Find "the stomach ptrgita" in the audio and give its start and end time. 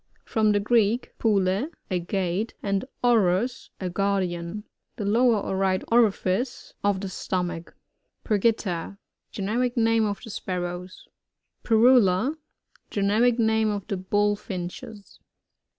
7.01-8.97